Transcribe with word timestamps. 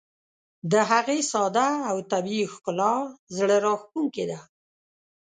د 0.71 0.73
هغې 0.91 1.19
ساده 1.31 1.67
او 1.89 1.97
طبیعي 2.11 2.45
ښکلا 2.53 2.93
زړه 3.37 3.57
راښکونکې 3.65 4.23
ده. 4.29 4.39